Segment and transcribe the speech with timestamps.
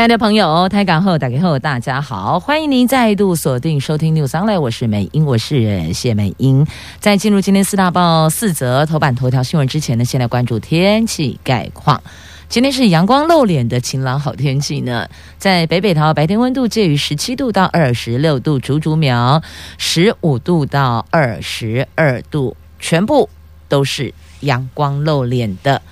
[0.00, 6.66] 亲爱的朋友，台港后打开后，大家好，欢迎您再度锁定收听 News Online，我是美英，我是谢美英。
[6.98, 12.02] 在进入今天四大报四则头版头条新闻之前呢，先来关注天气概况。
[12.48, 15.06] 今天是阳光露脸的晴朗好天气呢，
[15.36, 19.42] 在北北桃白天温度介于十七度到二十六度，竹竹苗
[19.76, 23.28] 十五度到二十二度，全部
[23.68, 25.82] 都是阳光露脸的。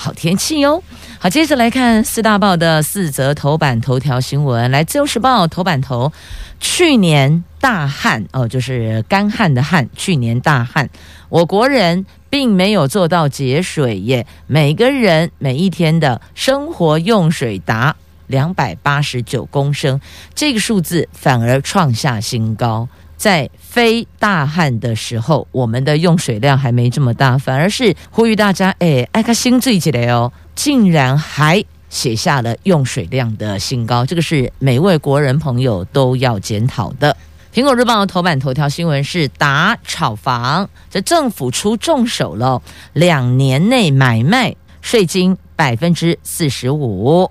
[0.00, 0.82] 好天气哟！
[1.18, 4.70] 好，接着来看四大报的四则头版头条新闻。
[4.70, 6.10] 来，《自由时报》头版头：
[6.58, 9.86] 去年大旱哦，就是干旱的旱。
[9.94, 10.88] 去年大旱，
[11.28, 17.94] 我国人并没有做到节水耶，每个人每一天的生活用水达
[18.26, 20.00] 两百八十九公升，
[20.34, 22.88] 这个数字反而创下新高。
[23.20, 37.14] 在非大旱的时候，我们的用水量还没这么大，反而是呼吁大家，哎，爱看新最起来哦，竟然还写下了用水量的新高，这个是每位国人朋友都要检讨的。
[37.52, 42.62] 苹果日报头版头条新闻是打炒房，这政府出重手了，
[42.94, 47.30] 两年内买卖税金百分之四十五。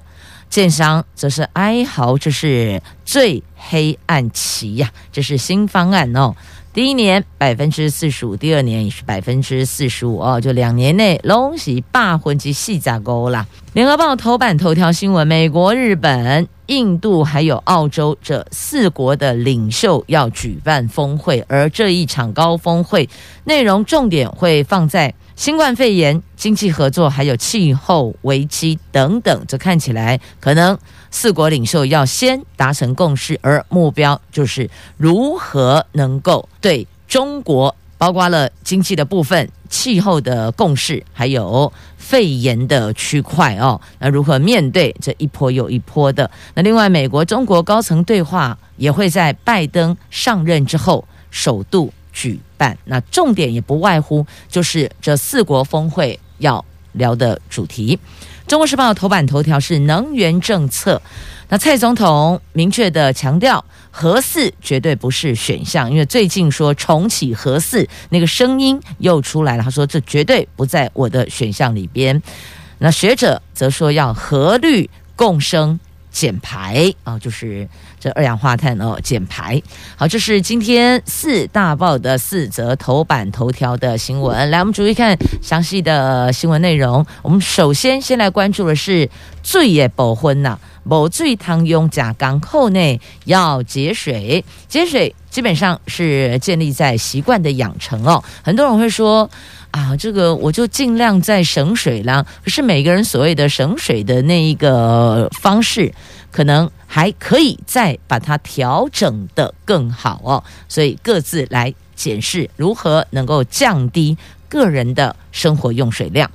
[0.50, 4.92] 建商则是哀嚎，这是最黑暗期呀！
[5.12, 6.36] 这是新方案哦。
[6.74, 13.46] 第一年百分之四十五，第二年也是百分之四十五哦，就两年内龙喜霸魂及细甲沟啦。
[13.74, 23.10] 联合报头版头条新闻：美国、日本、印度还有澳洲这四国的领袖要举办峰会，而这一场高峰会
[23.44, 25.14] 内容重点会放在。
[25.36, 30.78] 新冠肺炎、经济合作，还有气候危机等等，这看起来可能
[31.12, 41.72] 四国领袖要先达成共识，而目标就是如何能够对中国，包括了经济的部分、气候的共识，还有
[42.10, 46.28] 肺炎的区块哦，那如何面对这一波又一波的？
[46.56, 58.00] 那另外，美国、中国高层对话也会在拜登上任之后首度举办，那重点也不外乎就是这四国峰会要聊的主题。
[58.48, 61.02] 中国时报头版头条是能源政策，
[61.50, 72.22] 那蔡总统明确的强调，核四绝对不是选项，因为最近说重启核四那个声音又出来了，他说这绝对不在我的选项里边。
[72.80, 75.80] 那学者则说要核绿共生。
[76.12, 77.68] 减排啊，就是
[78.00, 79.62] 这二氧化碳哦，减排。
[79.96, 84.50] 好，这是今天四大报的四则头版头条的新闻。
[84.50, 87.06] 来，我们逐一看详细的新闻内容。
[87.22, 89.10] 我们首先先来关注的是
[89.44, 98.24] 水的部分呐，无水通用甲港口内要节水，节水基本上是建立在习惯的养成哦。
[98.44, 99.30] 很多人会说。
[99.72, 102.26] 啊，这个我就尽量在省水啦。
[102.44, 105.94] 可是每个人所谓的省水的那一个方式，
[106.32, 110.44] 可能还可以再把它调整得更好哦。
[110.68, 116.30] 所以各自来检视如何能够降低个人的生活用水量。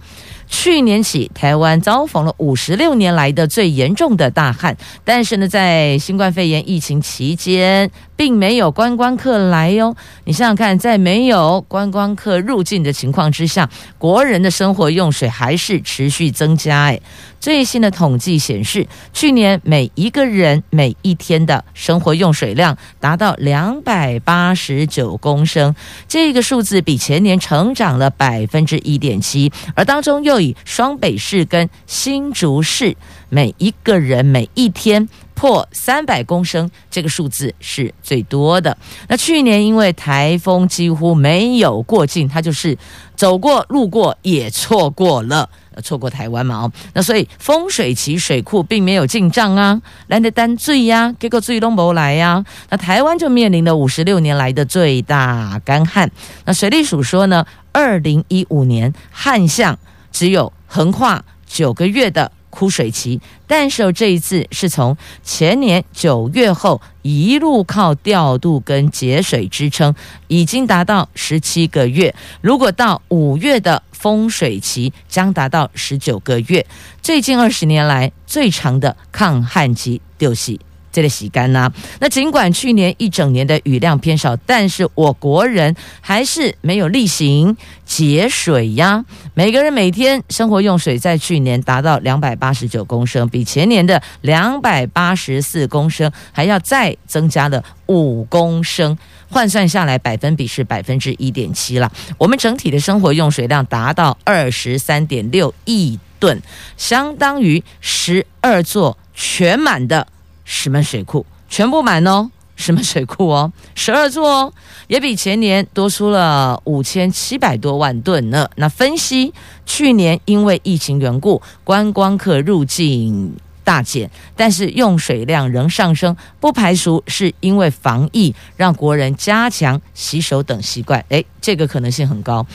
[0.47, 9.97] 去年起，台湾遭逢了五十六年来的最严重的大旱，但是呢，在新冠肺炎疫情期间，并没有观光客来哟。
[10.25, 17.03] 你想想看，在没有观光客入境的情况之下，国人的生活用水还是持续增加诶。
[17.41, 25.75] 最新的统计显示，去年每一个人每一天的生活用水量达到两百八十九公升，
[26.09, 32.97] 这个数字比前年成长了百分之一点七，而当中又以双北市跟新竹市
[33.29, 38.77] 每一个人每一天破三百公升这个数字是最多的。
[39.09, 42.79] 那去年因为台风几乎没有过境，它就是
[43.15, 45.49] 走过路过也错过了。
[45.83, 46.55] 错过台湾嘛？
[46.59, 52.45] 哦，那所以丰水期水库并没有进账啊，来的单最呀，结果最都没来呀。
[52.71, 56.09] 那台湾就面临了五十六年来的最大干旱。
[56.45, 59.77] 那水利署说呢，二零一五年旱象
[60.13, 62.31] 只有横跨九个月的。
[62.55, 69.93] 枯水期，但是这一次是从前年九月后一路靠调度跟节水支撑，
[70.29, 72.15] 已经达到十七个月。
[72.41, 76.65] 如果到五月的丰水期，将达到十九个月。
[77.03, 80.57] 最近二十年来最长的抗旱期就是
[80.95, 81.71] 这个洗干呐。
[81.99, 89.05] 那尽管去年一整年的雨量偏少，但是我国人还是没有例行节水呀。
[89.35, 98.97] 每个人每天生活用水在去年达到两百八十九公升，比前年的两百八十四公升还要再增加了五公升，
[99.29, 101.91] 换算下来百分比是百分之一点七了。
[102.17, 106.41] 我们整体的生活用水量达到二十三点六亿吨，
[106.77, 110.07] 相当于十二座全满的
[110.45, 114.53] 石门水库，全部满哦，石门水库哦，十二座哦，
[114.87, 118.49] 也比前年多出了五千七百多万吨呢。
[118.57, 119.33] 那分析
[119.67, 123.35] 去年因为疫情缘故，观光客入境。
[123.67, 131.03] 大减，但是用水量仍上升，不排除是因为防疫让国人加强洗手等习惯。
[131.09, 132.47] 诶，这个可能性很高。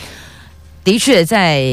[0.84, 1.64] 的确，在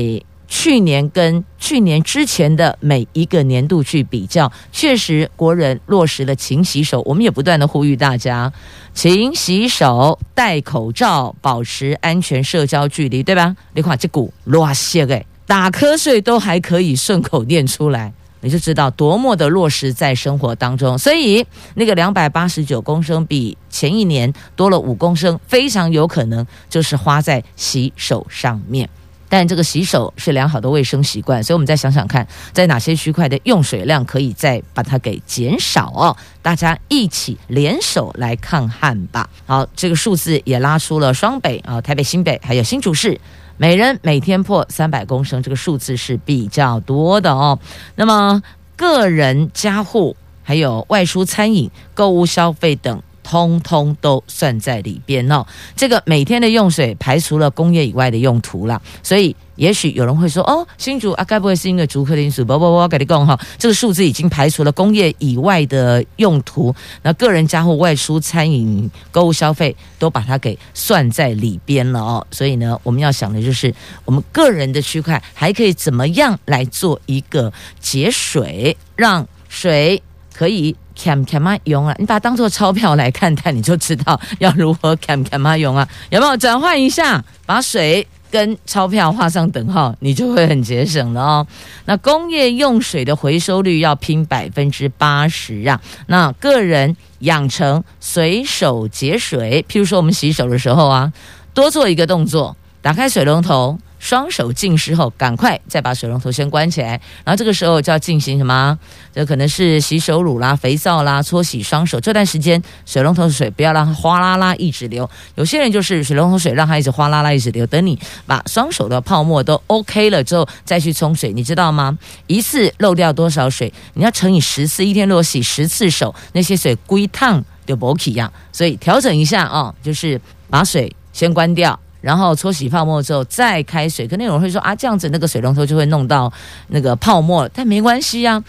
[0.49, 7.03] 去年跟去年之前的每一个年度去比较，确实国人落实了勤洗手。
[7.03, 8.53] 我们也不断的呼吁大家
[8.95, 13.57] 勤洗手、戴口罩、保持安全社交距离，对吧？
[13.75, 18.13] 你看这股乱些诶，打瞌睡都还可以顺口念出来。
[18.43, 21.45] 你就知道多么的落实在生活当中，所以
[21.75, 28.89] 那个两百八十九公升比前一年多了五公升，非常有可能就是花在洗手上面。
[29.29, 36.17] 但这个洗手是良好的卫生习惯，所以我们再想想看，在哪些区块的用水量可以再把它给减少哦？
[36.43, 39.29] 大家一起联手来抗旱吧。
[39.47, 43.21] 好，这个数字也拉出了双北啊，台北、新北还有新竹市。
[43.59, 47.59] 每人每天破三百公升，这个数字是比较多的哦。
[47.95, 48.43] 那么，
[48.77, 53.03] 个人家户还有外出餐饮、购物消费等。
[53.27, 55.45] 通通都算在里边哦。
[55.75, 72.25] 这个每天的用水排除了工业以外的用途了，所以也许有人会说：“哦，新竹啊，该不会是因为竹科林属？”不不不，我跟你讲哈，这个数字已经排除了工业以外的用途，那个人家户外出餐饮、购物消费都把它给算在里边了哦。
[72.31, 73.75] 所以呢，我们要想的就是
[74.05, 80.01] 我们个人的区块还可以怎么样来做一个节水，让水
[80.33, 80.77] 可以。
[80.99, 85.87] 看看嘛用啊，你把它当做钞票来看待，你就知道要如何看看嘛用啊。
[86.11, 91.47] 有没有转换一下，把水跟钞票画上等号，你就会很节省了哦。
[91.85, 95.81] 那工业用水的回收率要拼百分之八十啊。
[96.07, 101.13] 那个人养成随手节水，譬如说我们洗手的时候啊，
[101.55, 103.79] 多做一个动作，打开水龙头。
[103.99, 108.79] 双手浸湿后，赶快再把水龙头先关起来，然后这个时候就要进行什么？
[109.15, 111.99] 这可能是洗手乳啦、肥皂啦，搓洗双手。
[111.99, 115.09] 这段时间水龙头的水不要让它哗啦啦一直流。
[115.37, 121.99] 有些人就是水龙头水让它一直哗啦啦一直流，等你把双手的泡沫都 OK 了之后再去冲水，你知道吗？
[122.27, 123.73] 一次漏掉多少水？
[123.95, 128.31] 你要乘以十次，一天如果洗十次手，那些水归烫就不起一样。
[128.53, 130.21] 所以调整一下哦，就是
[130.51, 131.79] 把水先关掉。
[132.01, 136.33] 然后搓洗泡沫之后再开水，可能有人会说啊，这样子那个水龙头就会弄到
[136.69, 138.43] 那个泡沫，但没关系呀，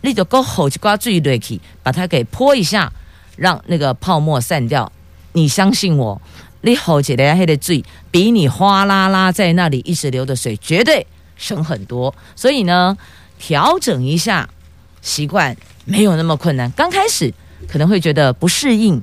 [0.00, 2.92] 你就够好去刮最对起，把它给泼一下，
[3.36, 4.90] 让那个泡沫散掉。
[5.32, 6.22] 你相信我，
[6.60, 11.06] 你好起来黑的最比你哗啦啦在那里一直流的水绝对
[11.36, 12.14] 省很多。
[12.36, 12.96] 所以呢，
[13.38, 14.48] 调整一下
[15.02, 16.70] 习惯没有那么困难。
[16.72, 17.34] 刚开始
[17.68, 19.02] 可能会觉得不适应、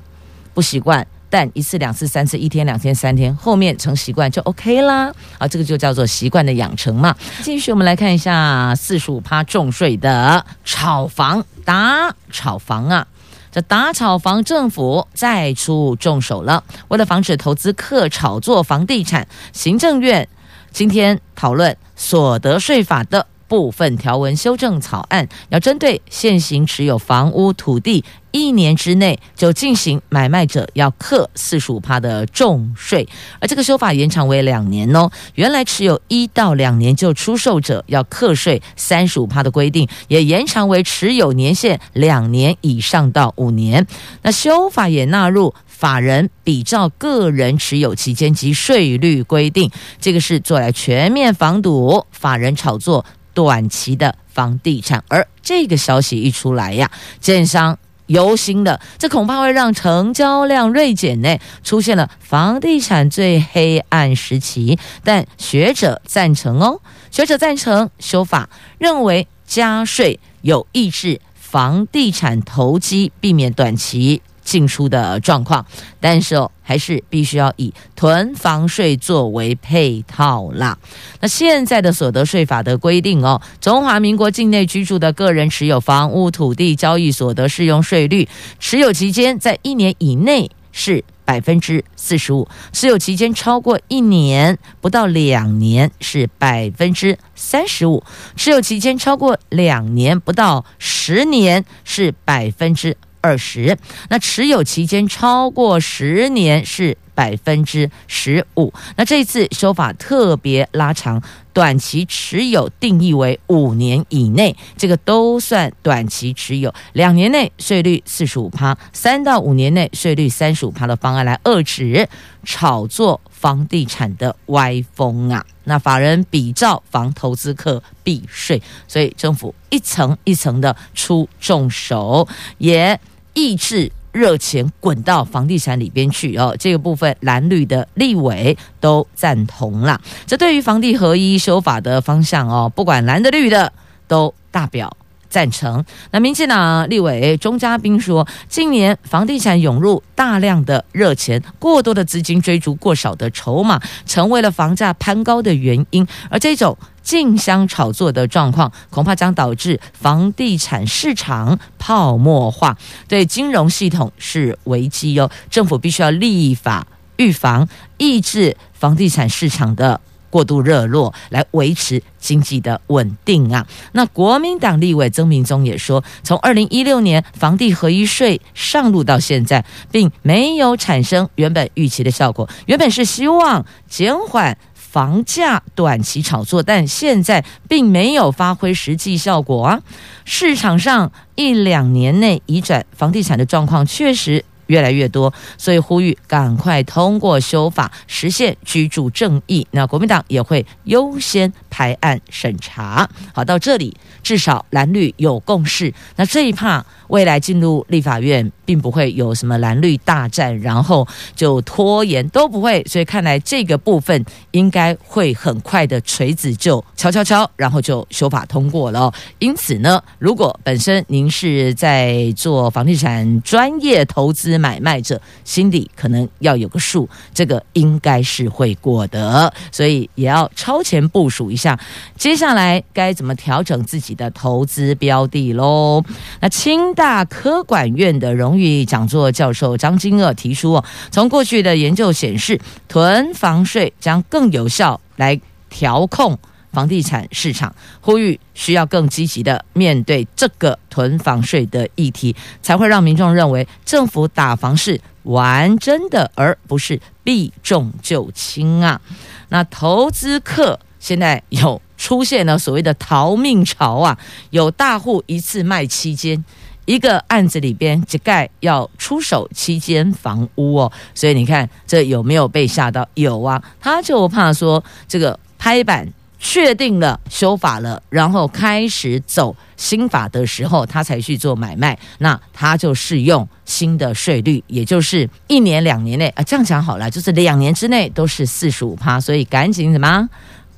[0.54, 1.06] 不习惯。
[1.32, 5.10] 但一次、两次、三次，一天、两天、三天，后面成习惯就 OK 啦。
[5.38, 7.16] 啊，这个就叫做习惯的养成嘛。
[7.42, 13.06] 继续，我们来看一下四十五趴重税的炒房打炒房啊，
[13.50, 16.62] 这打炒房政府再出重手了。
[16.88, 20.28] 为了防止投资客炒作房地产，行政院
[20.70, 28.02] 今天讨论所得税法的部分条文修正草案，要针对现行持有房屋土地。
[28.30, 33.06] 一年之内就进行买卖者要课四十五趴的重税，
[33.40, 35.10] 而这个修法延长为两年哦。
[35.34, 43.86] 原来持有一到两年就出售者要课税三十五趴的规定，也延长为持有年限两年以上到五年。
[44.22, 55.02] 那修法也纳入法人比照个人持有期间及税率规定，这个是做来全面防堵法人炒作短期的房地产。
[55.08, 57.78] 而这个消息一出来呀，建商。
[58.06, 64.78] 忧心的，这恐怕会让成交量锐减呢，出现了房地产最黑暗时期。
[65.02, 74.20] 但学者赞成哦，学者赞成修法，认为加税有抑制房地产投机，避免短期
[74.52, 75.64] 进出的状况，
[75.98, 80.76] 但是哦，还是必须要以囤房税作为配套啦。
[81.20, 88.28] 那现在的所得税法的规定哦，中华民国境内居住的个人持有房屋土地交易所得适用税率，
[88.60, 91.02] 持有期间在一年以内是。
[91.24, 98.02] 百分之四十五，持有期间超过一年不到两年是百分之三十五，
[98.36, 103.78] 持有期间超过两年不到十年是百分之二十，
[104.10, 108.74] 那持有期间超过十年是百分之十五。
[108.96, 111.22] 那这次修法特别拉长。
[111.54, 116.72] 短期持有定义为五年以内，这个都算短期持有。
[116.94, 122.08] 两年内税率四十五趴，三到五年内税率三十五趴的方案来遏制
[122.42, 125.44] 炒作房地产的歪风啊！
[125.64, 132.26] 那法人比照房投资客避税，所以政府一层一层的出重手，
[132.56, 132.98] 也
[133.34, 133.90] 抑制。
[134.12, 139.98] 热钱滚到房地产里边去哦，这个部分蓝绿的立委都赞同了。
[140.26, 143.72] 这对于房地合一修法的方向哦，不管蓝的绿的
[144.06, 144.94] 都大表
[145.32, 145.82] 赞成。
[146.10, 156.06] 那民进党立委钟嘉宾说，近年房地产涌入大量的热钱，过多的资金追逐过少的筹码，成为了房价攀高的原因。
[156.28, 162.76] 而这种竞相炒作的状况，恐怕将导致房地产市场泡沫化，
[163.08, 165.30] 对金融系统是危机哟。
[165.48, 166.86] 政府必须要立法
[167.16, 169.98] 预防，抑制房地产市场的。
[170.32, 173.66] 过度热络来维持经济的稳定啊！
[173.92, 182.48] 那国民党立委曾铭宗也说，从二零一六年房地合一税上路到现在，并没有产生原本预期的效果。
[182.64, 189.80] 原本是希望减缓房价短期炒作，但现在并没有发挥实际效果啊！
[190.24, 194.42] 市场上一两年内移转房地产的状况确实。
[194.66, 199.66] 越来越多，所以呼吁赶快通过修法，实现居住正义。
[199.70, 203.08] 那国民党也会优先排案审查。
[203.34, 205.92] 好，到这里至少蓝绿有共识。
[206.16, 212.82] 那这一趴未来进入立法院，并不会有什么蓝绿大战，然后就拖延都不会。
[212.84, 219.12] 所以看来这个部分应该会很快的锤子就敲敲敲，然后就修法通过了。
[219.38, 231.78] 因此呢，如果本身您是在做房地产专业投资，买卖者心里可能要有个数，这个应该是会过的，所以也要超前部署一下，
[232.16, 236.02] 接下来该怎么调整自己的投资标的喽？
[236.40, 240.80] 那清大科管院的荣誉讲座教授张金鶚提出，
[241.10, 246.38] 从过去的研究显示，囤房税将更有效来调控。
[246.70, 259.00] 房地产市场呼吁需要更积极的面对这个囤房税的议题，才会让民众认为政府打房是玩真的，而不是避重就轻啊。
[259.48, 264.16] 那投资客现在有出现了所谓的逃命潮啊，
[264.50, 266.42] 有大户一次卖七间，
[266.84, 273.08] 一个案子里边只盖要出手七间房屋哦，所以你看这有没有被吓到？
[273.14, 276.08] 有啊，他就怕说这个拍板。
[276.44, 290.28] 确定了修法了，然后开始走新法的时候，他才去做买卖，那他就适用新的税率，也就是一年两年内啊，这样讲好了，就是两年之内都是四十五趴，所以赶紧什么，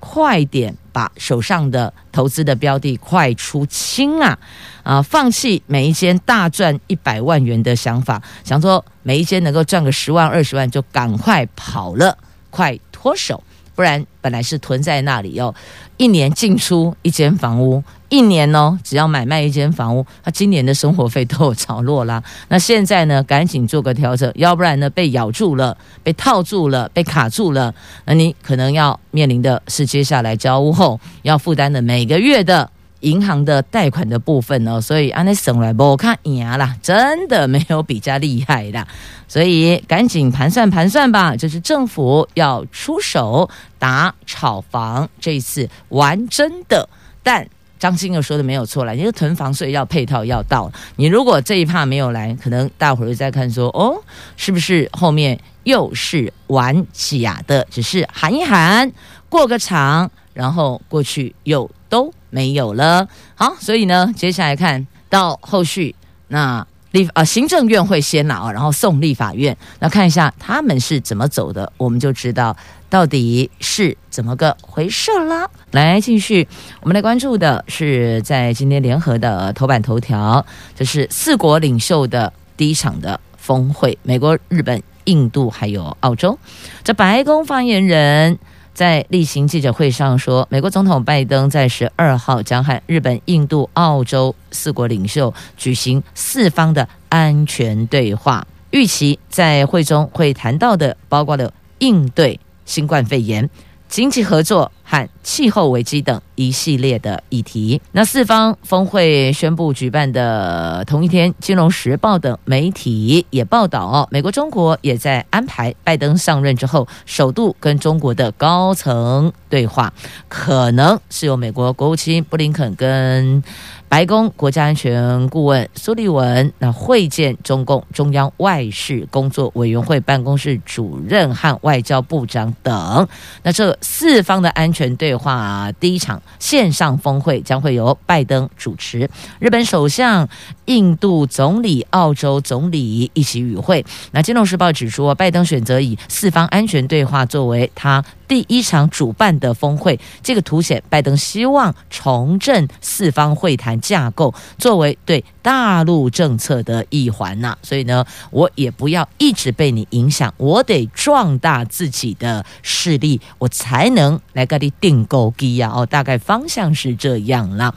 [0.07, 4.39] 快点把手上的投资的标的快出清啊
[4.83, 12.19] 啊，放弃每一间大赚一百万元的想法，想说每一间能够赚个十万二十万就赶快跑了，
[12.51, 13.43] 快脱手。
[13.75, 15.55] 不然本来是囤在那里哦，
[15.97, 22.23] 一年进出一间房屋，一年哦只要买卖一间房屋，他今年的生活费都有着落啦。
[22.49, 32.71] 那现在呢，赶紧做个调整，要不然呢被咬住了，被套住了，被卡住了，那你可能要面临的是接下来交屋后要负担的每个月的。
[33.05, 38.87] 银行的贷款的部分哦，所以安内省来不看赢啦，真的没有比较厉害的，
[39.29, 46.89] 所以赶紧盘算盘算吧，就是政府要出手打炒房，这一次玩真的。
[47.23, 47.47] 但
[47.79, 54.03] 张金鶚说的没有错啦，你的囤房税要配套要到，你如果这一趴没有来，可能大伙儿在看说哦，
[54.37, 57.67] 是不是后面又是玩假的？
[57.71, 58.91] 只是喊一喊
[59.29, 62.11] 过个场，然后过去又都。
[62.35, 65.95] 没有了，好，所以呢，接下来看到后续，
[66.27, 72.57] 那立啊行政院会先拿，然后送立法院，那看一下他们是怎么走的，我们就知道
[72.91, 75.49] 到底是怎么个回事了。
[75.71, 76.49] 来，继续，
[76.81, 86.37] 我们来关注的是在今天联合的头版头条，这是四国领袖的第一场的峰会，美国、日本、印度还有澳洲。
[86.83, 88.37] 这白宫发言人
[88.75, 103.49] 在例行记者会上说，美国总统拜登在十二号将和日本、印度、澳洲四国领袖举行四方的安全对话，预期在会中会谈到的包括了应对新冠肺炎、
[103.89, 107.81] 经济合作和气候危机等一系列的议题。
[107.93, 119.93] 那四方峰会宣布举办的同一天，《金融时报》等媒体也报道，美国、中国也在安排拜登上任之后首度跟中国的高层对话，
[120.29, 123.43] 可能是由美国国务卿布林肯跟。
[123.87, 133.07] 白宫国家安全顾问苏利文那会见中共中央外事工作委员会办公室主任和外交部长等。
[133.45, 140.29] 那这四方的安全对话第一场线上峰会将会由拜登主持，日本首相、
[140.65, 143.87] 印度总理、澳洲总理一起与会。
[144.11, 148.05] 那《金融时报》指出，拜登选择以四方安全对话作为他。
[148.27, 157.57] 第一场主办的峰会，这个凸显拜登希望重振四方会谈架构，作为对大陆政策的一环呐。
[157.63, 165.71] 所以呢，我也不要一直被你影响，我得壮大自己的势力，我才能来跟你订购机呀。
[165.75, 167.75] 哦，大概方向是这样啦。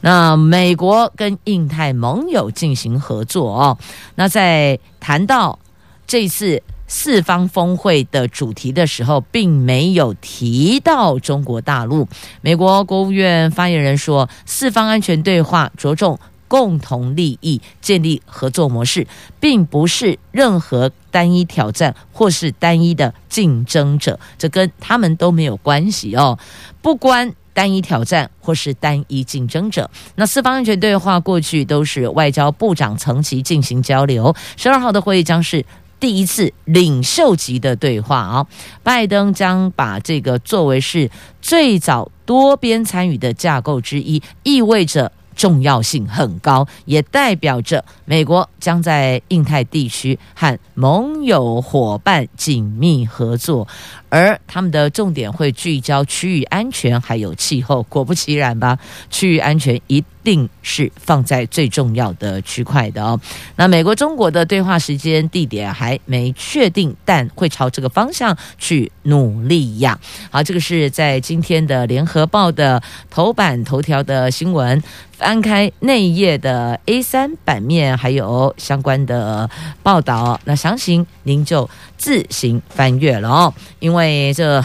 [0.00, 3.78] 那美国跟印太盟友进行合作哦。
[4.14, 5.58] 那在谈到
[6.06, 6.62] 这次。
[6.88, 12.08] 四方峰会的主题的时候，并没有提到中国大陆。
[12.40, 16.18] 美国国务院发言人说，四方安全对话着重
[16.48, 19.06] 共同利益，建立合作模式，
[19.38, 26.38] 并不是任何单一挑战或是单一的竞争者，这跟他们都没有关系哦。
[26.80, 29.90] 不关单一挑战或是单一竞争者。
[30.14, 35.66] 那四方安全对话过去都是外交部长层级进行交流，十二号的会议将是。
[36.00, 38.46] 第一次领袖级的对话啊，
[38.82, 41.10] 拜登将把这个作为是
[41.42, 53.66] 最早多边参与的架构之一，意味着重要性很高，也代表着美国将在印太地区和盟友伙伴紧密合作，
[54.08, 57.82] 而他们的重点会聚焦区域安全还有气候。
[57.84, 58.78] 果不其然吧，
[59.10, 60.04] 区域安全一。
[60.28, 63.18] 定是放在最重要的区块的哦。
[63.56, 69.98] 那美国、中国的对话时间、地点还没确定，但会朝这个方向去努力呀。
[70.30, 74.82] 好，这个是在今天的《联合报》的头版头条的新闻。
[75.12, 79.50] 翻开内页的 A 三版面，还有相关的
[79.82, 80.38] 报道。
[80.44, 83.52] 那详情您就自行翻阅了哦。
[83.80, 84.64] 因为这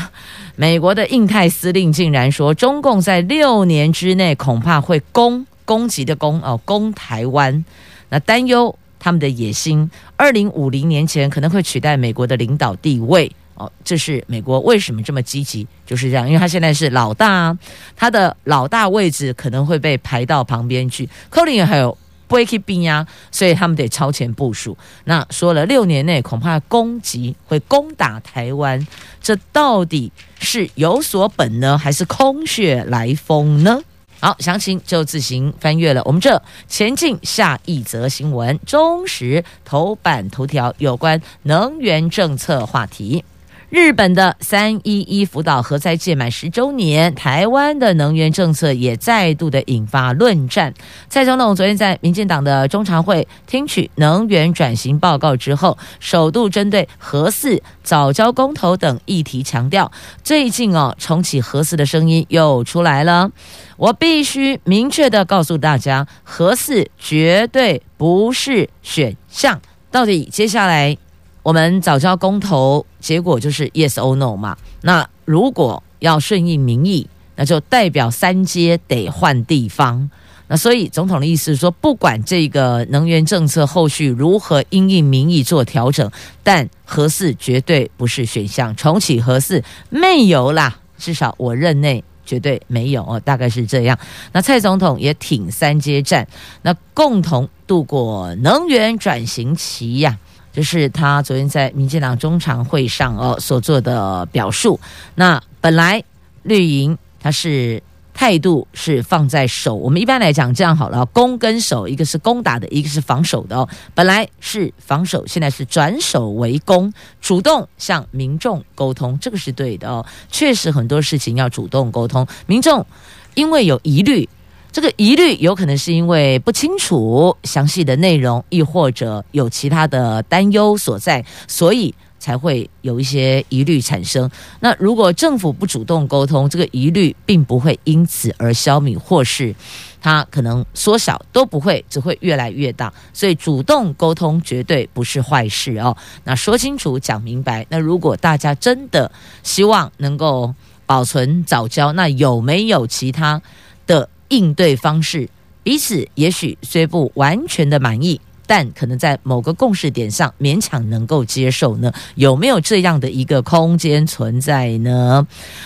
[0.55, 5.47] 美国的印太司令竟然说，中共在六年之内恐怕会攻。
[5.65, 7.63] 攻击的攻哦，攻台湾，
[8.09, 13.71] 那担忧他们的野心，二零五零年前可能会取代美国的领导地位哦。
[13.83, 15.67] 这是美国为什么这么积极？
[15.85, 17.57] 就是这样，因为他现在是老大，
[17.95, 21.09] 他的老大位置可能会被排到旁边去。
[21.29, 21.97] 克林还有
[22.27, 24.77] 布雷克宾呀，所以他们得超前部署。
[25.03, 28.87] 那说了六年内恐怕攻击会攻打台湾，
[29.21, 33.81] 这到底是有所本呢，还是空穴来风呢？
[34.23, 36.01] 好，详情就自行翻阅了。
[36.05, 43.25] 我们这前进下一则新闻，中时头版头条有关能源政策话题。
[43.73, 50.71] 日本的三一一福岛核灾届满十周年，台湾的能源政策也再度的引发论战。
[51.09, 59.91] 蔡总统昨天在民进党的中常会听取能源转型报告之后，首度针对核四、早交公投等议题强调，
[60.23, 63.31] 最近哦重启核四的声音又出来了。
[63.77, 69.59] 我必须明确的告诉大家，核四绝对不是选项。
[69.89, 70.95] 到底接下来？
[71.43, 74.57] 我们藻礁公投结果就是 yes or no 嘛。
[74.81, 80.09] 那如果要顺应民意，那就代表三接得换地方。
[80.47, 86.09] 那所以总统的意思是说，不管这个能源政策后续如何因应民意做调整，
[86.43, 90.79] 但核四绝对不是选项，重启核四没有啦。
[90.97, 93.97] 至少我任内绝对没有哦，大概是这样。
[94.31, 96.27] 那蔡总统也挺三接战，
[96.61, 100.17] 那共同度过能源转型期呀。
[100.53, 104.79] 这是他昨天在民进党中常会上哦所做的表述。
[105.15, 106.03] 那本来
[106.43, 107.81] 绿营他是
[108.13, 113.67] 态度是放在守，我们一般来讲这样好了，攻跟守，一个是攻打的，一个是防守的哦。
[113.95, 120.05] 本来是防守，现在是转守为攻，主动向民众沟通，这个是对的哦。
[120.29, 122.85] 确实很多事情要主动沟通，民众
[123.33, 124.29] 因为有疑虑。
[124.73, 134.27] 这个疑虑有可能是因为不清楚详细的内容，亦或者有其他的担忧所在，所以才会有一些疑虑产生。
[134.61, 139.55] 那如果政府不主动沟通，这个疑虑并不会因此而消弭，或是
[140.01, 142.91] 它可能缩小，都不会，只会越来越大。
[143.13, 145.95] 所以主动沟通绝对不是坏事哦。
[146.23, 147.63] 那说清楚、讲明白。
[147.69, 149.11] 那如果大家真的
[149.43, 150.51] 希望能够
[150.87, 153.39] 保存早教，那有没有其他
[153.85, 155.29] 的应对方式？
[155.61, 158.19] 彼此也许虽不完全的满意。
[158.45, 161.91] 但可能在某个共识点上勉强能够接受呢？
[162.15, 165.25] 有没有这样的一个空间存在呢？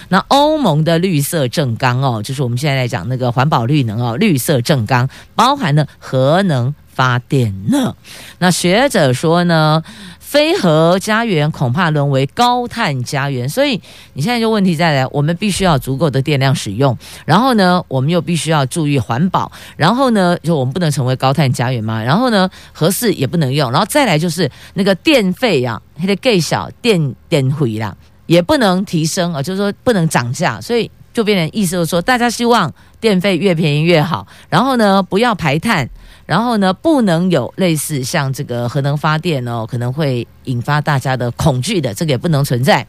[0.09, 7.95] 那欧盟的绿色正纲哦，就是我们现在在讲那个环保绿能哦，绿色正纲包含了核能发电呢。
[8.37, 9.81] 那学者说呢？
[10.27, 35.89] 非核家园恐怕沦为高碳家园，所以你现在就问题再来，我们必须要足够的电量使用，然后呢，我们又必须要注意环保，然后呢，就我们不能成为高碳家园嘛，然后呢，核四也不能用，然后再来就是那个电费呀、啊，它的更小电电费啦，也不能提升啊，就是说不能涨价，所以就变成意思就是说，大家希望电费越便宜越好，然后呢，不要排碳。
[36.27, 42.85] 然后呢，不能有类似像这个核能发电哦，可能会引发大家的恐惧的，这个也不能存在。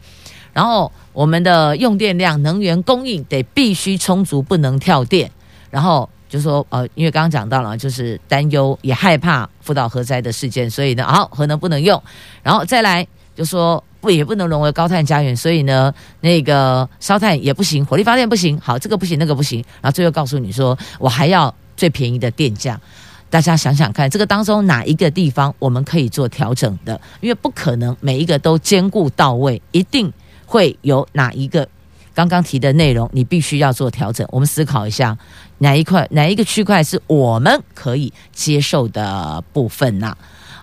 [0.52, 5.30] 然后我们的用电量、能源供应得必须充足，不能跳电。
[5.70, 12.02] 然后就说呃，因为刚刚讲到了，就是担忧也害怕福岛核灾的事件，所以呢，好，核能不能用。
[12.42, 19.64] 然后再来就说不也不能沦为高碳家园，所以呢，那个烧炭也不行，火力发电不行，好，这个不行，那个不行。
[19.80, 22.80] 然后最后告诉你说，我还要最便宜的电价。
[23.30, 26.98] 大家想想看，这个当中哪一个地方我们可以做调整的？
[27.20, 30.10] 因为不可能每一个都兼顾到位，一定
[30.46, 31.68] 会有哪一个
[32.14, 34.26] 刚刚提的内容，你必须要做调整。
[34.30, 35.16] 我们思考一下，
[35.58, 40.18] 哪一块、哪一个区块是我们可以接受的部分呐、啊？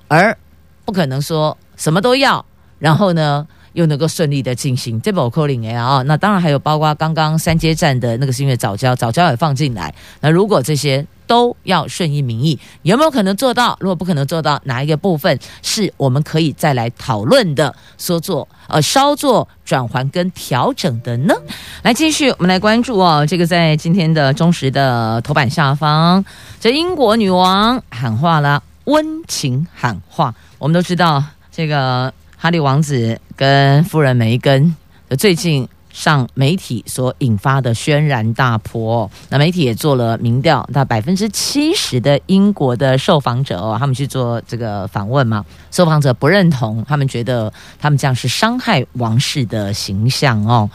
[0.07, 0.37] 而
[0.83, 2.43] 不可能说什么都要，
[2.79, 6.01] 然后呢，又能够顺利的进行，这不可能的啊！
[6.03, 9.93] 那当然还有包括刚刚三接站的那个是因为藻礁，藻礁也放进来。
[10.21, 13.75] 那如果这些都要顺应民意，有没有可能做到？
[13.81, 21.35] 如果不可能做到，哪一个部分是我们可以再来讨论的，说做呃稍作转换跟调整的呢？
[21.83, 26.23] 来继续，我们来关注哦，这个在今天的中时的头版下方，
[26.61, 30.33] 这英国女王喊话了，温情喊话。
[30.59, 32.13] 我们都知道这个。
[32.37, 34.75] 哈利王子跟夫人梅根
[35.17, 50.69] 最近上媒体所引发的轩然大波，那媒体也做了民调，那百分之七十的英国的受访者哦，他们去做这个访问嘛，受访者不认同，他们觉得他们这样是伤害王室的形象哦。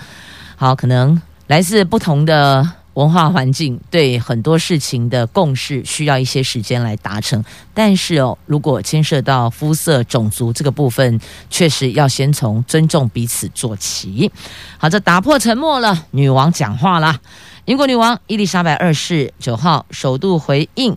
[0.57, 2.66] 好，可能来自不同的。
[3.01, 14.31] 文化环境对很多事情的共识需要一些时间来达成，但是哦，如果牵涉到肤色、种族这个部分，确实要先从尊重彼此做起。
[14.77, 17.19] 好，这打破沉默了，女王讲话了。
[17.65, 20.95] 英国女王伊丽莎白二世九号首度回应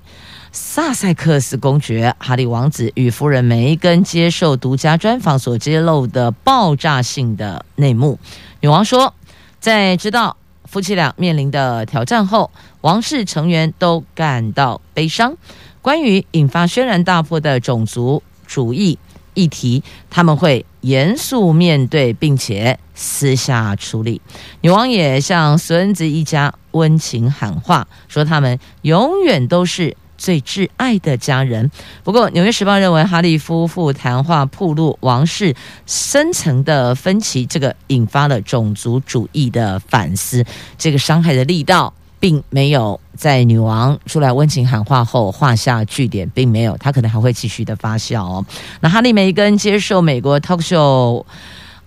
[0.52, 8.20] 萨塞克斯公爵哈利王子与夫人梅根接受独家专访所揭露的爆炸性的内幕。
[8.60, 9.14] 女王说，
[9.62, 10.36] 在知道。
[10.74, 12.50] 夫妻俩面临的挑战后，
[12.82, 15.38] 王室成员都感到悲伤。
[15.84, 18.98] 关于引发轩然大波的种族主义
[19.36, 24.20] 议题，他们会严肃面对，并且私下处理。
[24.62, 29.96] 女王也向孙子一家温情喊话，说他们永远都是。
[30.24, 31.70] 最挚爱的家人。
[32.02, 35.54] 不过，《纽约时报》认为哈利夫妇谈话暴露王室
[35.86, 40.46] 深层的分歧，这个引发了种族主义的反思。
[40.78, 48.46] 这个伤害的力道，并没有在女王出来温情喊话后画下句点，并没有，他可能还会继续的发酵哦。
[48.80, 51.26] 那哈利梅根接受美国 talk show。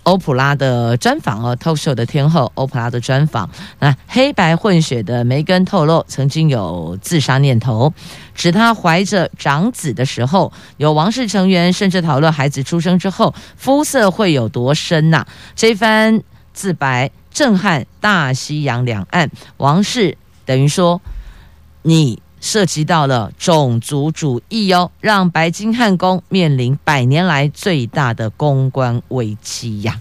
[0.07, 3.51] 欧普拉的专访哦，talk show 的天后欧普拉的专访。
[3.81, 7.93] 那黑白混血的梅根透露，曾经有自杀念头，
[8.33, 15.29] 指她怀着长子的时候，有王室成员甚至讨论孩子出生之后肤色会有多深呐、啊。
[15.57, 21.01] 这番自白震撼大西洋两岸，王室等于说
[21.83, 22.23] 你。
[22.41, 30.01] 涉及到了种族主义哦，让白金汉宫面临百年来最大的公关危机呀。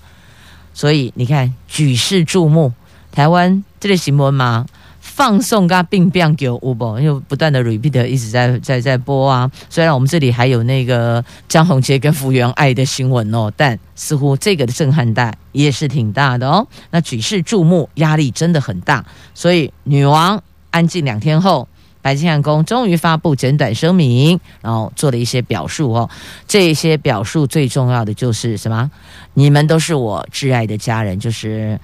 [0.73, 2.73] 所以你看，举世注目，
[3.11, 4.65] 台湾这类新闻嘛，
[4.99, 9.49] 放送跟并不给有无因为不断的 repeat 一直在在在播啊。
[9.69, 16.67] 虽然我们这里还有那个江宏杰跟福原爱的新闻哦，但似乎这个的震撼大也是挺大的哦。
[16.91, 19.05] 那举世注目，压力真的很大。
[19.33, 21.67] 所以女王安静两天后。
[22.05, 26.07] 白金汉宫终于发布简短声明，然后做了一些表述哦。
[26.47, 28.91] 这些表述最重要的就是什么？
[29.33, 31.79] 你们都是我挚爱的家人，就是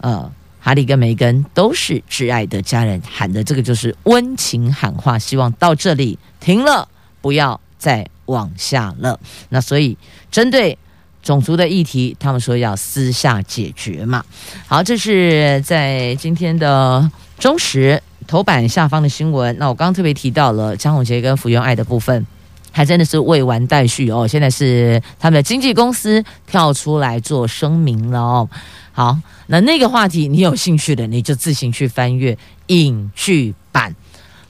[0.00, 6.88] 呃，哈利跟梅根都是挚爱的家人，喊的这个就是温情喊话，希望到这里停了，
[7.20, 9.20] 不要再往下了。
[9.50, 9.98] 那所以
[10.30, 10.78] 针对。
[11.22, 14.24] 种族的议题，他们说要私下解决嘛。
[14.68, 19.56] 好，这是在今天的中时头版下方的新闻。
[19.58, 22.26] 那我刚刚特别提到了江宏杰跟福原爱的部分，
[22.72, 24.26] 还真的是未完待续哦。
[24.26, 28.48] 现在是他们的经纪公司跳出来做声明了哦。
[28.92, 32.36] 好，那那个话题你有兴趣的，你就自行去翻阅
[32.66, 33.94] 影剧版。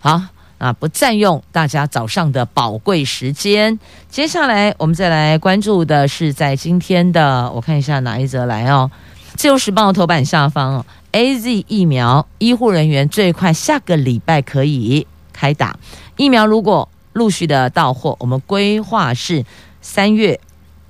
[0.00, 0.22] 好。
[0.58, 3.78] 啊，不占用大家早上的宝贵时间。
[4.08, 8.90] 接下来我们再来关注的是在今天的，我看一下哪一则来哦，
[9.36, 10.86] 《自由时报》头版下方哦
[11.16, 15.78] ，AZ 疫苗医护人员最快下个礼拜可以开打。
[16.18, 19.42] 疫苗如果陆续的到货，我们规划是
[19.80, 20.38] 三月、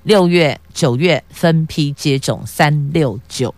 [0.02, 3.54] 六月、九月分批接种，三六九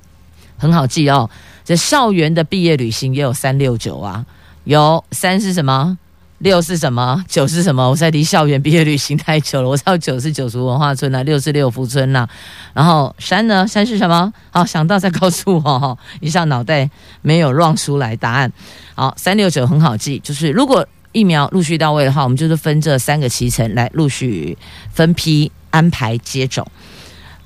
[0.59, 1.31] 很好记哦。
[1.65, 4.27] 这校园的毕业旅行也有三六九啊。
[4.65, 5.97] 有三是什么？
[6.39, 7.25] 六是什么？
[7.27, 7.91] 九是什么？
[7.91, 12.29] 我在离校园毕业旅行太久了，我知道九是九族文化村呐、六是六福村呐、
[12.73, 13.67] 然后三呢？
[13.67, 14.33] 三是什么？
[14.51, 16.89] 好，想到再告诉我哈，一下脑袋
[17.23, 18.53] 没有乱出来答案。
[18.95, 24.57] 好，三六九很好记，就是如果疫苗陆续到位的话，我们就是分这三个期程来陆续
[24.93, 26.65] 分批安排接种。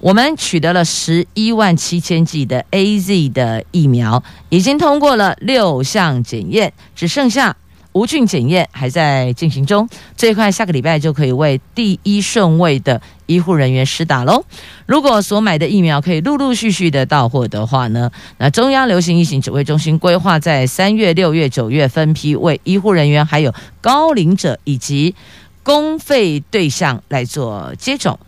[0.00, 7.56] 我们取得了十一万七千剂的 AZ 的疫苗，已经通过了六项检验，只剩下
[7.92, 9.88] 无菌检验还在进行中。
[10.16, 14.44] 最快下个礼拜就可以为第一顺位的医护人员施打喽。
[14.86, 25.14] 如果所买的疫苗可以陆陆续续的到货的话呢，那中央流行疫情指挥中心规划在三月、六月、九月分批为医护人员、还有高龄者以及
[25.62, 28.18] 公费对象来做接种。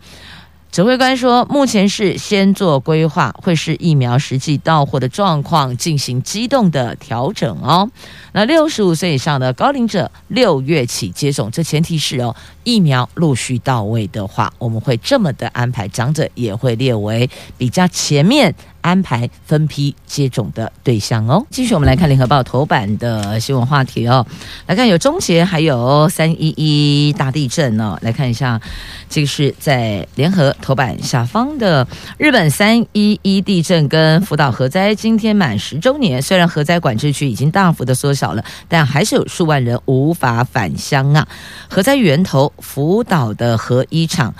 [0.75, 7.89] 指挥官说，目前是先做规划，会视疫苗实际到货的状况进行机动的调整哦。
[8.33, 12.35] 那六十五岁以上的高龄者，六月起接种，这前提是哦，
[12.65, 18.53] 疫苗陆续到位的话，我们会这么的安排，长者也会列为比较前面。
[18.85, 21.43] 安排分批接种的对象哦。
[21.49, 24.23] 继续，我们来看联合报头版的新闻话题哦。
[24.67, 27.97] 来看有中捷，还有三一一大地震哦。
[28.03, 28.61] 来看一下，
[29.09, 31.87] 这个是在联合头版下方的
[32.19, 36.21] 日本三一一地震跟福岛核灾，今天满十周年。
[36.21, 41.27] 虽然核灾管制区已经大幅的缩小了，但还是有数万人无法返乡啊。
[41.67, 44.33] 核灾源头福岛的核一厂。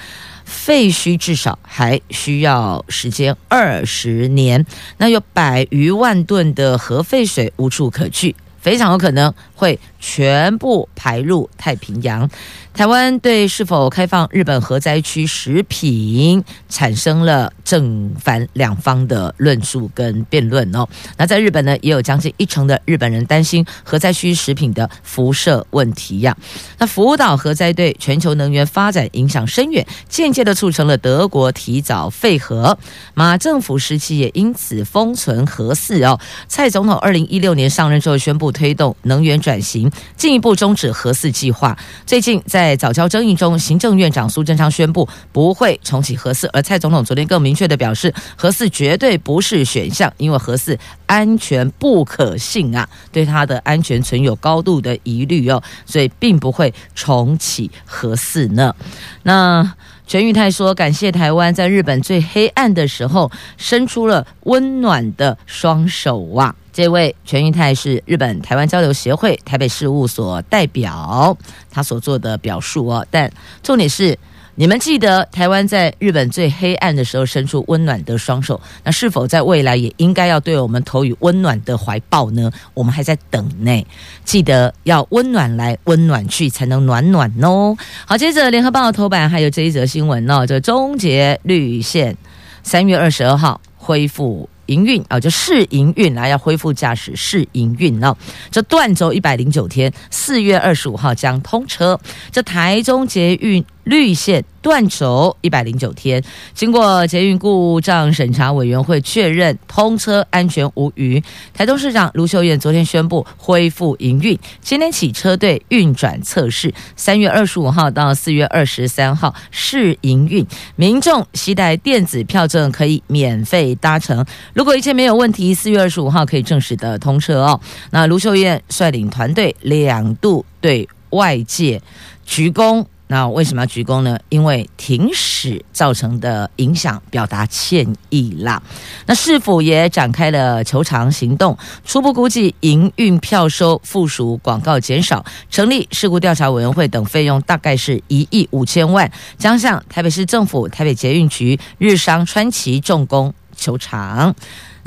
[0.45, 4.63] 废墟至少还需要时间二十年，
[4.97, 12.29] 那有百余万吨的核废水无处可去，非常有可能会全部排入太平洋。
[12.73, 20.85] 台湾对是否开放日本核灾区食品产生了正反两方的论述跟辩论哦。
[21.17, 26.35] 那在日本呢，也有将近一成的日本人担心核灾区食品的辐射问题呀。
[26.77, 32.77] 那福岛核灾对全球能源发展影响深远，间接的促成了德国提早废核，
[33.13, 36.19] 马政府时期也因此封存核四哦。
[36.49, 41.77] 蔡总统二零一六年上任之后宣布推动能源转型，进一步终止核四计划。
[42.03, 58.73] 最近在早教争议中，行政院长苏贞昌宣布不会重启核四，而蔡总统昨天更明确地表示，核四绝对不是选项，因为核四安全不可信啊，对它的安全存有高度的疑虑哦，所以并不会重启核四呢。
[59.21, 59.75] 那
[60.07, 66.55] 全玉泰说，感谢台湾在日本最黑暗的时候伸出了温暖的双手哇。
[66.71, 71.35] 这位全玉泰是日本台湾交流协会台北事务所代表，
[71.71, 73.07] 他所做的表述哦。
[73.09, 73.31] 但
[73.63, 74.17] 重点是，
[74.57, 82.49] 你们记得台湾在日本最黑暗的时候伸出温暖的双手，那是否在未来也应该要对我们投以温暖的怀抱呢？
[82.73, 83.85] 我们还在等呢。
[84.23, 87.75] 记得要温暖来，温暖去，才能暖暖哦。
[88.05, 92.15] 好，接着联合报头版还有这一则新闻哦，就中捷绿线
[92.63, 94.49] 三月二十二号恢复。
[94.67, 98.17] 营运啊，就试营运来要恢复驾驶试营运哦。
[98.49, 101.99] 这断轴一百零九天，四月二十五号将通车。
[102.31, 106.21] 这台中捷运绿线断轴一百零九天，
[106.53, 111.23] 经过捷运故障审查委员会确认通车安全无虞。
[111.53, 120.45] 台东市长卢秀燕昨天宣布恢复营运，今天起车队运转测试，三月二十五号到四月二十三号试营运，
[120.75, 124.25] 民众携带电子票证可以免费搭乘。
[124.53, 127.61] 如果一切没有问题，四月二十五号可以正式的通车哦。
[127.91, 131.79] 那卢秀燕率领团队两度对外界
[132.25, 132.83] 鞠躬。
[133.07, 134.17] 那为什么要鞠躬呢？
[134.29, 138.61] 因为停驶造成的影响，表达歉意啦。
[139.05, 154.33] 那市府也展开了求偿行动，初步估计营运票收、附属广告减少、成立事故调查委员会等费用，大概是一亿五千万，将向台北市政府、台北捷运局、日商、川崎重工求偿。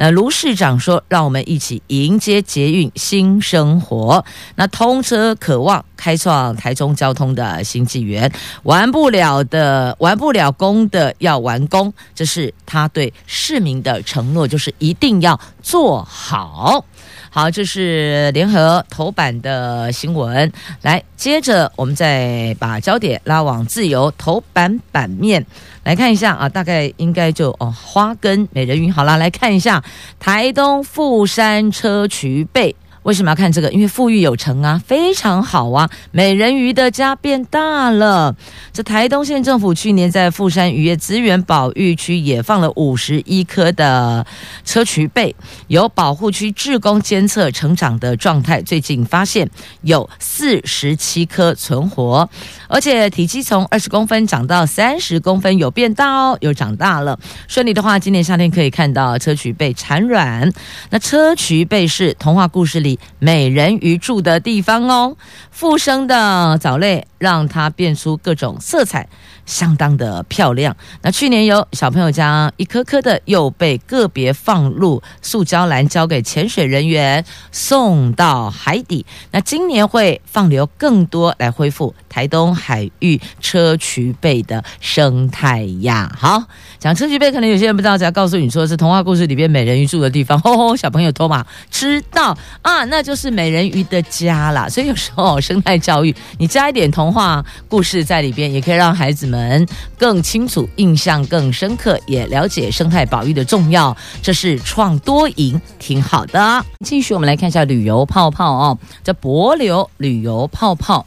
[0.01, 4.25] 那卢市长说：“让我们一起迎接捷运新生活。
[4.55, 8.33] 那通车渴望开创台中交通的新纪元。
[8.63, 16.85] 完不了的，完不了工的要完工，这是他对市民的承诺，就是一定要做好。”
[17.31, 20.51] 好，这是联合头版的新闻。
[20.83, 25.45] 来，接着我们再把焦点拉往自由头版版面
[25.85, 28.91] 来看一下啊，大概应该就哦，花跟美人鱼。
[28.91, 29.83] 好啦，来看一下
[30.19, 32.75] 台东富山车渠贝。
[33.05, 33.71] 为什么要看这个？
[33.71, 35.89] 因为富裕有成啊，非常好啊！
[36.11, 38.35] 美人鱼的家变大了。
[38.73, 44.27] 这台东县政府去年在富山渔业资源保育区也放了五十一颗的
[44.67, 45.35] 硨磲贝，
[45.69, 49.49] 由保护区志工监测成长的状态，最近发现
[49.83, 52.29] 有四十七颗存活，
[52.69, 57.19] 而且体积从二十公分长到三十公分，有变大哦，有长大了。
[57.47, 60.53] 顺利的话，今年夏天可以看到硨磲贝产卵。
[60.91, 62.98] 那硨磲贝是童话故事里。
[63.19, 65.17] 美人鱼住的地方哦，
[65.51, 69.09] 复生的藻类让它变出各种色彩。
[69.47, 70.77] 相当的漂亮。
[71.01, 79.07] 那去年有小朋友将一颗颗的又被个别放入塑胶篮，交给潜水人员送到海底。
[79.31, 86.11] 那今年会放流更多，来恢复台东海域硨磲贝的生态呀。
[86.19, 86.43] 好，
[86.79, 90.41] 讲硨磲贝，可能有些人不知道，只要告诉你说是童话故事里边美人鱼住的地方。
[90.41, 94.69] 吼吼，小朋友托马知道啊，那就是美人鱼的家啦。
[94.69, 99.67] 所以有时候生态教育，你加一点童话故事在里边，也可以让孩子们。
[99.99, 106.65] 更清楚、印象更深刻，也了解生态保育的重要，这是创多赢，挺好的。
[106.85, 111.05] 继续，我们来看一下旅游泡泡哦，这帛琉旅游泡泡，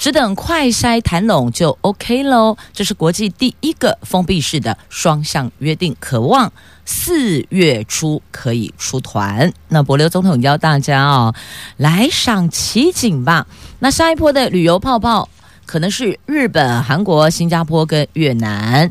[0.00, 2.56] 只等快筛谈拢就 OK 喽。
[2.72, 6.50] 这是国际第一个封闭式的双向约定，可望
[6.86, 9.52] 四月初可以出团。
[9.68, 11.34] 那帛琉总统邀大家哦，
[11.76, 13.46] 来赏奇景吧。
[13.80, 15.28] 那下一波的旅游泡泡。
[15.66, 18.90] 可能是日本、韩国、新加坡跟越南。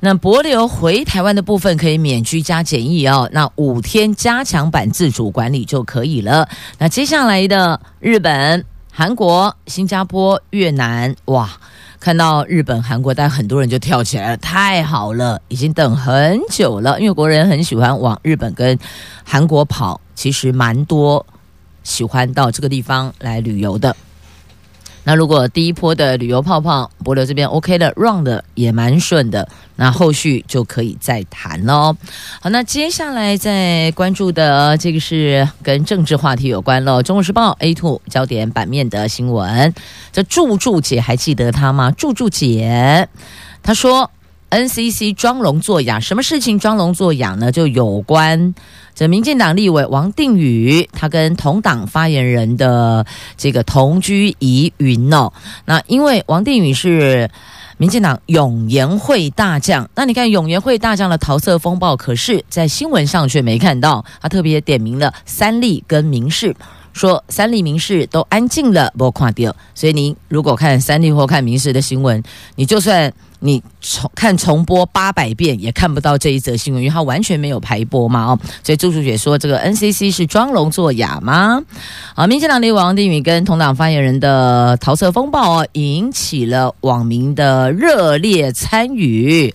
[0.00, 6.48] 那帛琉回台湾的部分可以免居家检疫哦，那五天加强版自主管理就可以了。
[6.78, 8.64] 那接下来的日本、
[8.98, 11.48] 韩国、新加坡、越南，哇，
[12.00, 18.76] 看到日本、韩国，但很多人就跳起来了，太好了，已经等很久了，因为国人很喜欢往日本跟
[19.22, 21.24] 韩国跑，其实蛮多
[21.84, 23.94] 喜欢到这个地方来旅游的。
[25.04, 31.96] 那如果第一波的旅游泡泡，博流这边 OK 的，run 的也蛮顺的，那后续就可以再谈喽。
[32.40, 37.00] 好，那接下来再关注的这个是跟政治话题有关喽。
[37.02, 39.72] 《中国时报》A two 焦点版面的新闻，
[40.12, 41.90] 这柱柱姐还记得她吗？
[41.92, 43.08] 柱柱姐，
[43.62, 44.10] 她说
[44.50, 47.52] NCC 装聋作哑，什么事情装聋作哑呢？
[47.52, 48.54] 就有关。
[48.94, 53.06] 这民进党立委王定宇，他跟同党发言人的
[53.36, 55.32] 这个同居疑云哦，
[55.66, 57.30] 那因为王定宇是
[57.76, 66.56] 民进党永延会大将，那你看永延会大将的桃色风暴，可是在新闻上却没看到，他特别点名了三立跟民视，
[66.98, 72.22] 说三立民事都安静了，不看掉，所以您如果看三立或看民事的新闻，
[72.56, 73.10] 你就算。
[73.40, 81.62] 你重看重播八百遍也看不到这一则新闻，因为它完全没有排播嘛哦，所以朱主姐说这个 NCC 是装聋作哑吗？
[82.16, 89.54] 啊，民进党的王定宇跟同党发言人的桃色风暴哦，引起了网民的热烈参与。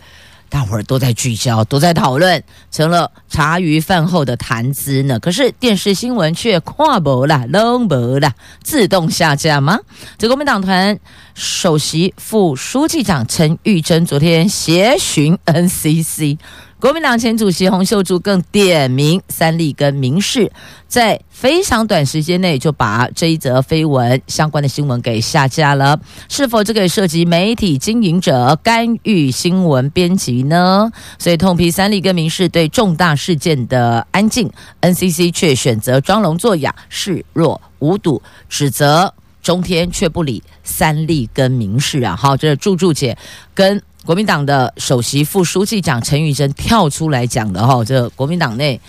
[0.54, 5.20] 大伙儿都在聚焦，都在讨论，成了茶余饭后的谈资呢。
[5.20, 9.80] 可是电视新闻却跨不了，扔不了，自动下架吗？
[10.20, 11.00] 这国民党团
[11.34, 16.38] 首席副书记长陈玉珍昨天协寻 NCC。
[16.84, 20.52] 国民党前主席洪秀柱更点名三立跟民视，
[20.86, 25.98] 在非常短时间内就把这一则绯闻相关的新闻给下架了。
[26.28, 30.92] 是否这个涉及媒体经营者干预新闻编辑呢？
[31.18, 42.14] 所以痛批三立跟民视对重大事件的安静，NCC 却选择装聋作哑，视若无睹，指责中天却不理三立跟民视啊。
[42.14, 43.18] 好，这是柱柱姐
[43.54, 43.82] 跟。
[44.06, 48.80] 国民党的首席副书记长陈玉珍跳出来讲的哈，这国民党内，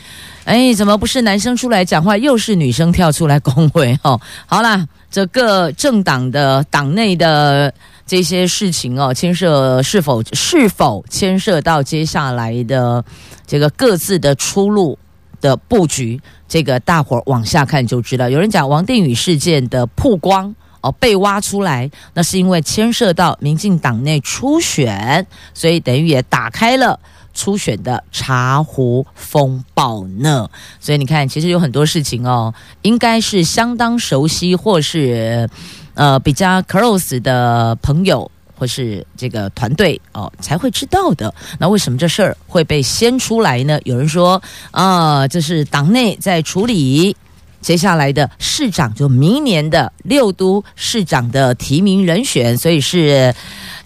[0.45, 4.21] 哎，怎么不是男生出来讲话，又是女生跳出来恭维哈？
[4.47, 7.73] 好啦，这各政党的党内的
[8.05, 13.05] 这些事情哦，牵涉是否是否牵涉到接下来的
[13.47, 14.99] 这个各自的出路
[15.41, 18.29] 的布局，这个大伙儿往下看就知道。
[18.29, 20.53] 有人讲王定宇事件的曝光。
[20.85, 27.01] 哦，被挖出来，那是因为牵涉到民进党内初选，所以等于也打开了
[27.33, 30.47] 初选的茶壶风暴呢。
[30.79, 35.49] 所以你看，其实有很多事情哦，应该是相当熟悉或是
[35.95, 41.35] 呃比较 close 的朋友或是这个团队哦才会知道的。
[41.59, 43.81] 那为什么这事儿会被掀出来呢？
[43.85, 47.17] 有人说啊、这是党内在处理。
[47.65, 53.35] 接下来的市长就明年的六都市长的提名人选，所以是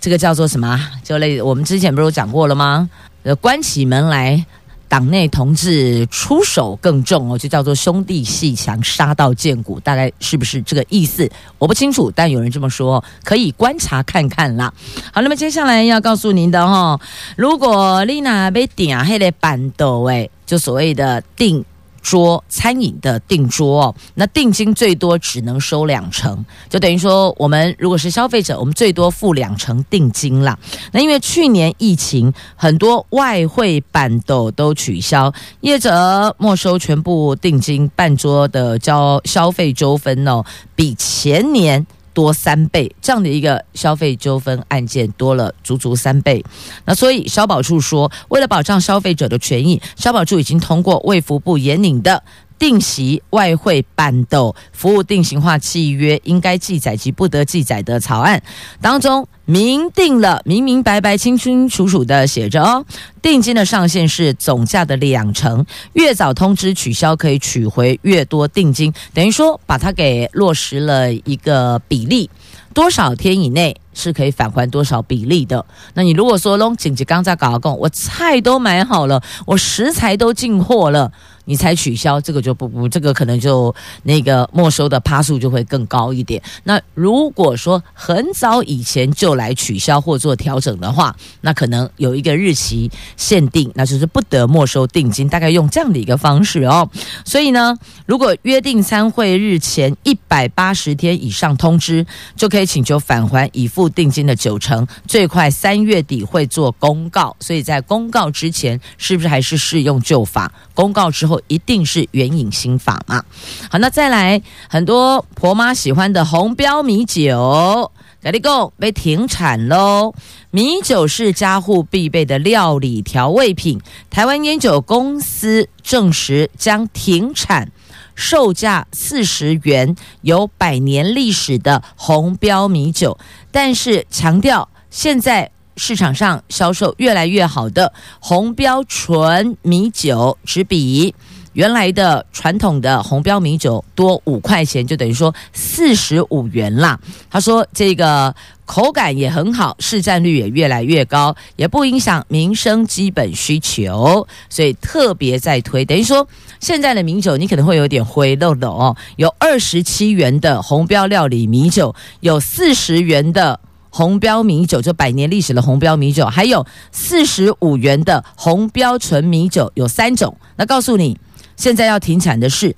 [0.00, 0.76] 这个叫做什么？
[1.04, 2.90] 就类我们之前不是有讲过了吗？
[3.22, 4.44] 呃，关起门来，
[4.88, 11.30] 党内同志出手更重哦，就叫做兄弟鬩墙，杀到见骨，大概是不是这个意思？
[11.58, 14.74] 我不清楚，但有人这么说，可以观察看看啦。
[15.12, 16.98] 好，那么接下来要告诉您的哈，
[17.36, 21.64] 如果丽娜被点黑的板豆哎，就所谓的定。
[22.08, 30.58] 桌餐饮的订桌哦，那定金最多只能收两成，就等于说我们如果是消费者，我们最多付两成定金啦。
[30.90, 35.30] 那因为去年疫情，很多外汇办桌都取消，
[35.60, 40.42] 业者没收全部定金，半桌的交消费纠纷哦，
[40.74, 41.86] 比前年。
[42.18, 46.44] 多三倍，这样的一个消费纠纷案件多了足足三倍。
[46.84, 52.24] 那所以消保处说，为了保障消费者的权益，消保处已经通过卫福部严领的。
[52.58, 58.42] 定席外汇办桌服务定型化契约应该记载及不得记载的草案
[58.80, 62.84] 当中明定了明明白白清清楚楚的写着哦，
[63.22, 72.28] 定金的上限是总价的两成，越早通知取消可以取回越多定金，等于说把它给落实了一个比例，
[72.74, 75.64] 多少天以内是可以返还多少比例的。
[75.94, 81.10] 那你如果说侬紧急刚在搞工，我菜都买好了，我食材都进货了。
[81.48, 86.42] 你才取消，这个就不不，这个可能就那个没收的趴数就会更高一点。
[86.64, 96.90] 那如果说很早以前就来取消或做调整的话，那可能有一个日期限定，那就是不得没收定金，大概用这样的一个方式哦。
[97.24, 97.74] 所以呢，
[98.04, 102.04] 如果约定参会日前一百八十天以上通知，
[102.36, 107.34] 就可以请求返还已付定金的九成，最快三月底会做公告。
[107.40, 110.52] 所以在公告之前，是不是还是适用旧法？
[110.74, 111.37] 公告之后。
[111.46, 113.22] 一定是援引新法嘛？
[113.70, 120.14] 好，那再来很多婆妈喜欢的红标米酒，格力贡被停产喽。
[120.50, 123.80] 米酒是家户必备的料理调味品，
[124.10, 127.70] 台湾烟酒公司证实将停产
[128.14, 133.18] 售价四十元、有百年历史的红标米酒，
[133.52, 135.50] 但是强调现在。
[135.80, 141.14] 市场上销售越来越好的红标纯米酒，只比
[141.52, 146.98] 原来的传统的红标米酒多五块钱，就等于说四十五元啦。
[147.30, 148.34] 他说这个
[148.64, 155.84] 口感也很好，市占率也越来越高，也不影响民生基本需求，所以特别在推。
[155.84, 156.26] 等于说
[156.60, 163.60] 现在的米酒你可能会有点灰漏的哦，有二十七元的红标料理米酒，有四十元的。
[163.90, 170.36] 红标米酒就百年历史的红标米酒，还有四十五元的红标纯米酒，有三种。
[170.56, 171.18] 那告诉你，
[171.58, 172.74] 现在要停产的是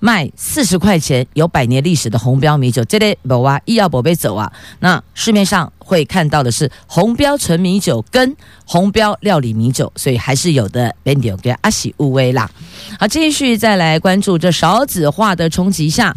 [0.00, 4.52] 卖四十块钱有百年历史的红标米酒，这类不啊，医药宝贝走啊。
[4.80, 10.94] 那市面上会看到的是红标纯米酒跟红标料理米酒，所以还是有的。
[11.02, 12.50] 别丢给阿喜乌威啦。
[12.98, 16.16] 好，继续再来关注这少子化的冲击下。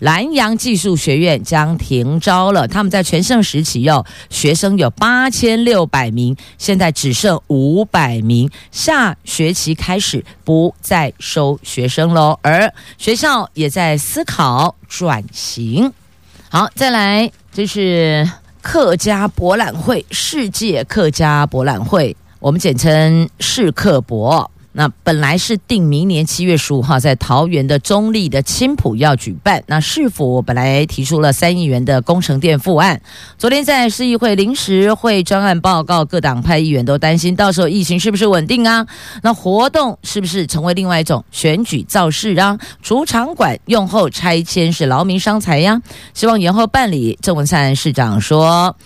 [0.00, 15.92] 南阳技术学院将停招了，他们在全盛时期哟，学生有八千六百名，现在只剩五百名，下学期开始不再收学生喽，而学校也在思考转型。
[16.48, 18.30] 好，再来，这是
[18.62, 22.16] 客家博览会，世界客家博览会。
[22.38, 24.48] 我们简称世客博。
[24.78, 33.00] 那本来是定明年七月十五号在桃园的中立的青埔要举办，那市府本来提出了三亿元的工程垫付案，
[33.36, 38.86] 昨天在市议会临时会专案报告，各党派议员都担心到时候疫情是不是稳定啊？
[39.24, 42.56] 那活动是不是成为另外一种选举造势啊？
[42.80, 45.82] 主场馆用后拆迁是劳民伤财呀，
[46.14, 47.18] 希望延后办理。
[47.20, 48.76] 郑文灿市长说。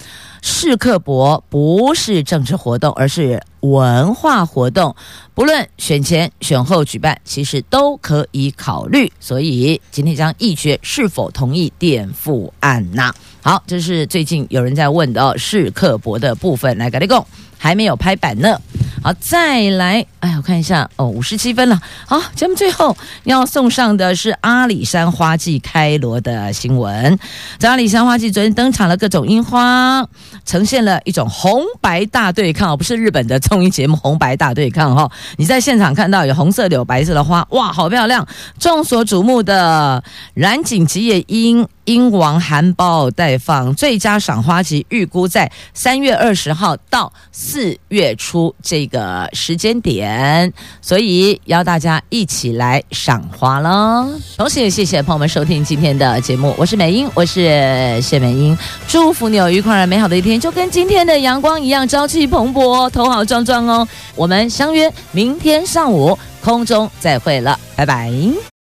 [0.44, 4.94] 世客博不是政治活动，而是文化活动。
[5.34, 9.10] 不论选前选后举办，其实都可以考虑。
[9.18, 13.12] 所以今天将议决是否同意垫付案呐？
[13.42, 17.26] 好，这是最近有人在问的哦，是刻薄的部分来跟你讲，
[17.58, 18.60] 还没有拍板呢。
[19.02, 21.80] 好，再来，哎，我看一下哦，五十七分了。
[22.06, 27.18] 好，节目最后要送上的是阿里山花季开锣的新闻。
[27.58, 30.06] 在阿里山花季昨天登场了各种樱花，
[30.44, 35.10] 呈现了一种红白大对抗，不是日本的综艺节目红白大对抗哈。
[35.36, 38.26] 你在现场看到有红色的，有白色的花，哇，好漂亮！
[38.58, 40.02] 众所瞩目的
[40.34, 41.66] 染井吉野樱。
[41.84, 50.50] 樱王含苞待放，最佳赏花期预估在三月二十号到四月初这个时间点，
[50.80, 54.08] 所以邀大家一起来赏花喽。
[54.38, 58.56] 同时也谢谢朋友们收听今天的节目，我是美英，我是谢美英，
[58.88, 63.86] 祝福你有愉快而美好的一天，就跟今天的阳光一样朝气蓬勃，头好壮壮哦。
[64.16, 68.10] 我们相约明天上午空中再会了，拜拜。